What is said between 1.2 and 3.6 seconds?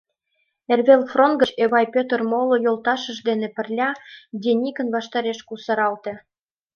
гыч Эвай Пӧтыр моло йолташышт дене